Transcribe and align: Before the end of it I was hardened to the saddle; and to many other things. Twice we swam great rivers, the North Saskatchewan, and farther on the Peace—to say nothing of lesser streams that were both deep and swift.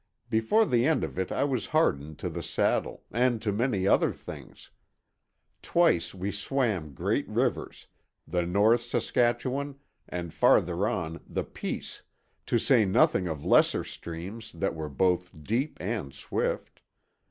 Before 0.31 0.65
the 0.65 0.87
end 0.87 1.03
of 1.03 1.19
it 1.19 1.31
I 1.31 1.43
was 1.43 1.67
hardened 1.67 2.17
to 2.17 2.29
the 2.31 2.41
saddle; 2.41 3.03
and 3.11 3.39
to 3.43 3.51
many 3.51 3.85
other 3.87 4.11
things. 4.11 4.71
Twice 5.61 6.15
we 6.15 6.31
swam 6.31 6.95
great 6.95 7.29
rivers, 7.29 7.85
the 8.27 8.41
North 8.43 8.81
Saskatchewan, 8.81 9.75
and 10.09 10.33
farther 10.33 10.87
on 10.87 11.19
the 11.27 11.43
Peace—to 11.43 12.57
say 12.57 12.83
nothing 12.83 13.27
of 13.27 13.45
lesser 13.45 13.83
streams 13.83 14.51
that 14.53 14.73
were 14.73 14.89
both 14.89 15.29
deep 15.43 15.77
and 15.79 16.11
swift. 16.15 16.81